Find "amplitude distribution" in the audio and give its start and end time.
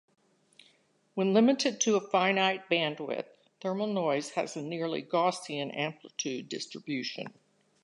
5.77-7.31